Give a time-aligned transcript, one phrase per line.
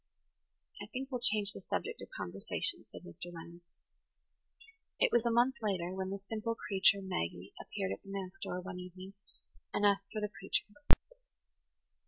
[0.81, 3.31] "I think we'll change the subject of conversation," said Mr.
[3.31, 3.61] Leonard.
[4.99, 8.59] It was a month later when "the simple creature, Maggie" appeared at the manse door
[8.61, 9.13] one evening
[9.71, 10.65] and asked for the preacher.